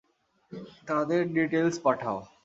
তাদের 0.87 1.21
ডিটেইলস 1.33 1.75
পাঠাও। 1.83 2.17